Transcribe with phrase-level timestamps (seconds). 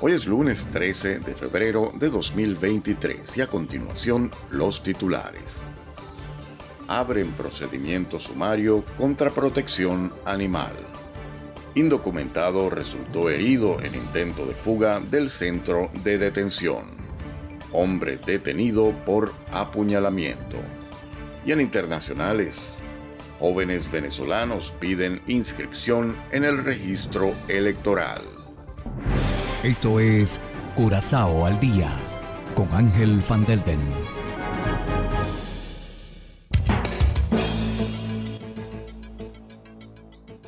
[0.00, 5.56] Hoy es lunes 13 de febrero de 2023 y a continuación los titulares.
[6.86, 10.70] Abren procedimiento sumario contra protección animal.
[11.74, 16.84] Indocumentado resultó herido en intento de fuga del centro de detención.
[17.72, 20.58] Hombre detenido por apuñalamiento.
[21.44, 22.78] Y en internacionales,
[23.40, 28.37] jóvenes venezolanos piden inscripción en el registro electoral.
[29.64, 30.40] Esto es
[30.76, 31.90] Curazao al Día
[32.54, 33.80] con Ángel Van Delden.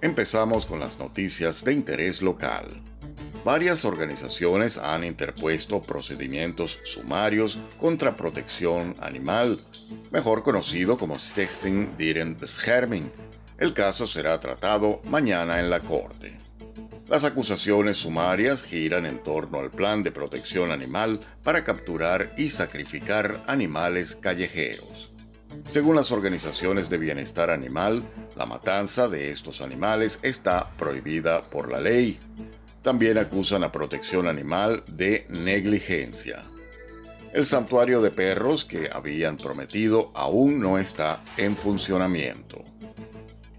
[0.00, 2.64] Empezamos con las noticias de interés local.
[3.44, 9.60] Varias organizaciones han interpuesto procedimientos sumarios contra protección animal,
[10.12, 13.12] mejor conocido como Stichting Dieren Bescherming.
[13.58, 16.38] El caso será tratado mañana en la Corte.
[17.08, 23.42] Las acusaciones sumarias giran en torno al plan de protección animal para capturar y sacrificar
[23.46, 25.12] animales callejeros.
[25.68, 28.02] Según las organizaciones de bienestar animal,
[28.36, 32.18] la matanza de estos animales está prohibida por la ley.
[32.82, 36.42] También acusan a protección animal de negligencia.
[37.34, 42.64] El santuario de perros que habían prometido aún no está en funcionamiento.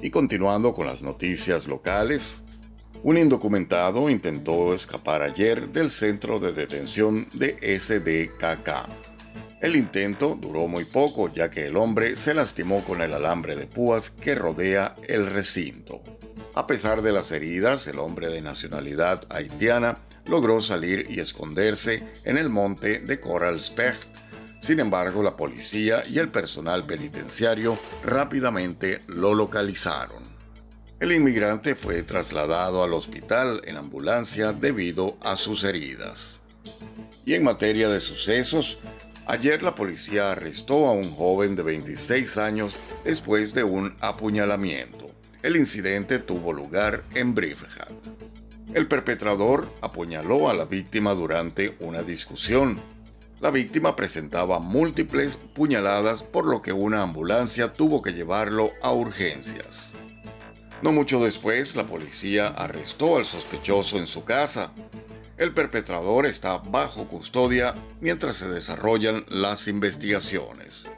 [0.00, 2.42] Y continuando con las noticias locales,
[3.04, 8.68] un indocumentado intentó escapar ayer del centro de detención de SDKK.
[9.60, 13.66] El intento duró muy poco ya que el hombre se lastimó con el alambre de
[13.66, 16.00] púas que rodea el recinto.
[16.54, 22.38] A pesar de las heridas, el hombre de nacionalidad haitiana logró salir y esconderse en
[22.38, 24.06] el monte de Koralspecht.
[24.60, 30.21] Sin embargo, la policía y el personal penitenciario rápidamente lo localizaron.
[31.02, 36.38] El inmigrante fue trasladado al hospital en ambulancia debido a sus heridas.
[37.26, 38.78] Y en materia de sucesos,
[39.26, 45.10] ayer la policía arrestó a un joven de 26 años después de un apuñalamiento.
[45.42, 47.90] El incidente tuvo lugar en Briefhat.
[48.72, 52.78] El perpetrador apuñaló a la víctima durante una discusión.
[53.40, 59.91] La víctima presentaba múltiples puñaladas por lo que una ambulancia tuvo que llevarlo a urgencias.
[60.82, 64.72] No mucho después, la policía arrestó al sospechoso en su casa.
[65.38, 70.88] El perpetrador está bajo custodia mientras se desarrollan las investigaciones.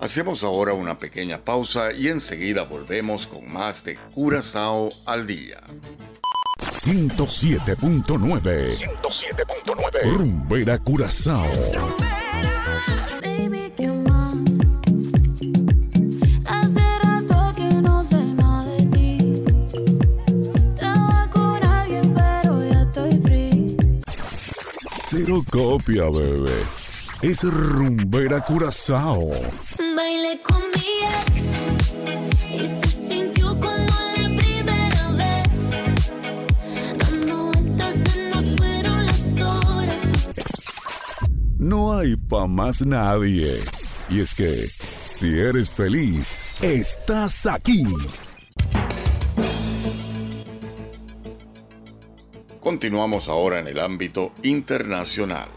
[0.00, 5.62] Hacemos ahora una pequeña pausa y enseguida volvemos con más de Curazao al día.
[6.60, 11.50] 107.9 107.9 Rumbera Curazao.
[25.18, 26.62] Cero copia, bebé.
[27.22, 29.28] Es rumbera curazao.
[29.96, 36.12] Bailé con mi ex y se sintió como la primera vez.
[36.98, 40.08] Dando vueltas se nos fueron las horas.
[41.58, 43.56] No hay pa' más nadie.
[44.08, 44.70] Y es que,
[45.02, 47.82] si eres feliz, estás aquí.
[52.68, 55.48] Continuamos ahora en el ámbito internacional.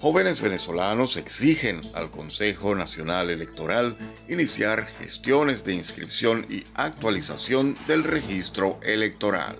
[0.00, 3.96] Jóvenes venezolanos exigen al Consejo Nacional Electoral
[4.28, 9.56] iniciar gestiones de inscripción y actualización del registro electoral.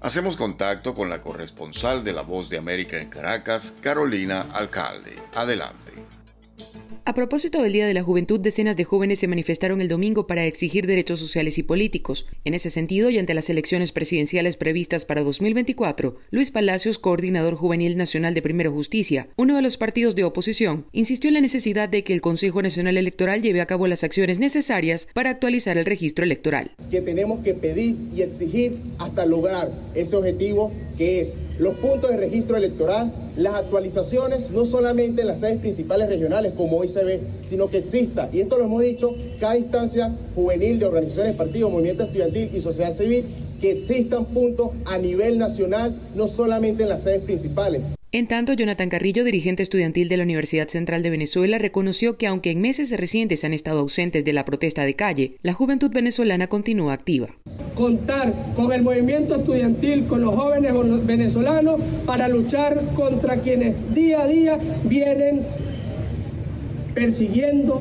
[0.00, 5.14] Hacemos contacto con la corresponsal de La Voz de América en Caracas, Carolina Alcalde.
[5.34, 5.92] Adelante.
[7.04, 10.46] A propósito del Día de la Juventud, decenas de jóvenes se manifestaron el domingo para
[10.46, 12.26] exigir derechos sociales y políticos.
[12.44, 17.96] En ese sentido, y ante las elecciones presidenciales previstas para 2024, Luis Palacios, coordinador juvenil
[17.96, 22.04] nacional de Primero Justicia, uno de los partidos de oposición, insistió en la necesidad de
[22.04, 26.24] que el Consejo Nacional Electoral lleve a cabo las acciones necesarias para actualizar el registro
[26.24, 26.70] electoral.
[26.88, 30.70] Que tenemos que pedir y exigir hasta lograr ese objetivo
[31.02, 36.08] que es los puntos de registro electoral, las actualizaciones, no solamente en las sedes principales
[36.08, 40.16] regionales como hoy se ve, sino que exista, y esto lo hemos dicho, cada instancia
[40.36, 43.24] juvenil de organizaciones, partidos, movimiento estudiantil y sociedad civil
[43.60, 47.82] que existan puntos a nivel nacional, no solamente en las sedes principales.
[48.14, 52.50] En tanto, Jonathan Carrillo, dirigente estudiantil de la Universidad Central de Venezuela, reconoció que aunque
[52.50, 56.92] en meses recientes han estado ausentes de la protesta de calle, la juventud venezolana continúa
[56.92, 57.28] activa.
[57.74, 60.74] Contar con el movimiento estudiantil, con los jóvenes
[61.06, 65.46] venezolanos para luchar contra quienes día a día vienen
[66.94, 67.80] persiguiendo,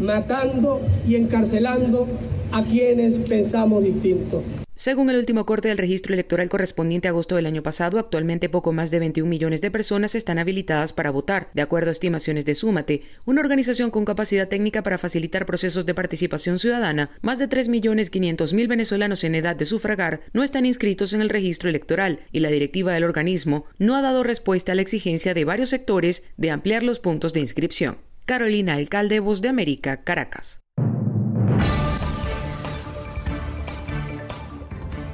[0.00, 2.06] matando y encarcelando
[2.52, 4.42] a quienes pensamos distinto.
[4.84, 8.74] Según el último corte del registro electoral correspondiente a agosto del año pasado, actualmente poco
[8.74, 12.54] más de 21 millones de personas están habilitadas para votar, de acuerdo a estimaciones de
[12.54, 17.08] Súmate, una organización con capacidad técnica para facilitar procesos de participación ciudadana.
[17.22, 22.20] Más de 3.500.000 venezolanos en edad de sufragar no están inscritos en el registro electoral
[22.30, 26.24] y la directiva del organismo no ha dado respuesta a la exigencia de varios sectores
[26.36, 27.96] de ampliar los puntos de inscripción.
[28.26, 30.60] Carolina Alcalde, Voz de América, Caracas.